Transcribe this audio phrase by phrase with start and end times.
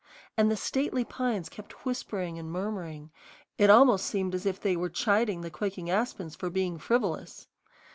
[0.35, 3.11] And the stately pines kept whispering and murmuring;
[3.59, 7.45] it almost seemed as if they were chiding the quaking aspens for being frivolous.